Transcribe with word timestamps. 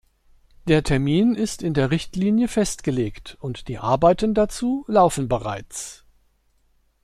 Der 0.67 0.83
Termin 0.83 1.35
ist 1.35 1.61
in 1.61 1.75
der 1.75 1.91
Richtlinie 1.91 2.47
festgelegt 2.47 3.37
und 3.39 3.67
die 3.67 3.77
Arbeiten 3.77 4.33
dazu 4.33 4.83
laufen 4.87 5.29
bereits. 5.29 6.03